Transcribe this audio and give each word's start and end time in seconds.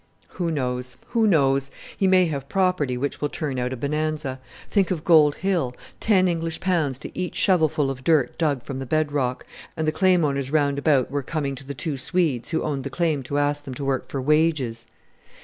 "Who 0.29 0.49
knows, 0.49 0.97
who 1.09 1.27
knows! 1.27 1.69
He 1.95 2.07
may 2.07 2.25
have 2.25 2.49
property 2.49 2.97
which 2.97 3.21
will 3.21 3.29
turn 3.29 3.59
out 3.59 3.71
a 3.71 3.77
Bonanza; 3.77 4.39
think 4.67 4.89
of 4.89 5.03
Gold 5.03 5.35
Hill 5.35 5.75
ten 5.99 6.27
English 6.27 6.59
pounds 6.59 6.97
to 6.97 7.15
each 7.15 7.35
shovelful 7.35 7.91
of 7.91 8.03
dirt 8.03 8.35
dug 8.39 8.63
from 8.63 8.79
the 8.79 8.87
bed 8.87 9.11
rock, 9.11 9.45
and 9.77 9.87
the 9.87 9.91
claim 9.91 10.25
owners 10.25 10.49
round 10.49 10.79
about 10.79 11.11
were 11.11 11.21
coming 11.21 11.53
to 11.53 11.63
the 11.65 11.75
two 11.75 11.97
Swedes 11.97 12.49
who 12.49 12.63
owned 12.63 12.83
the 12.83 12.89
claim 12.89 13.21
to 13.21 13.37
ask 13.37 13.63
them 13.63 13.75
to 13.75 13.85
work 13.85 14.07
for 14.09 14.19
wages!" 14.19 14.87